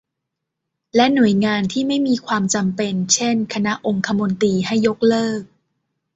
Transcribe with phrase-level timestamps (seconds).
[0.95, 5.41] และหน่วยงานที่ไม่มีความจำเป็น เช่น คณะองคมนตรี ให้ยกเลิก